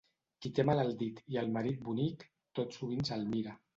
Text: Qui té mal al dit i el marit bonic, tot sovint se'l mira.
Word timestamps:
Qui 0.45 0.51
té 0.59 0.63
mal 0.69 0.81
al 0.83 0.89
dit 1.01 1.21
i 1.35 1.39
el 1.41 1.53
marit 1.57 1.83
bonic, 1.91 2.25
tot 2.61 2.79
sovint 2.79 3.07
se'l 3.11 3.29
mira. 3.37 3.55